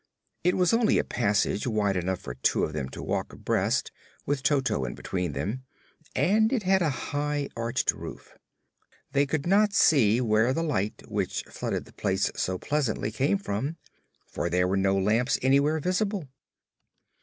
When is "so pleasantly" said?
12.35-13.11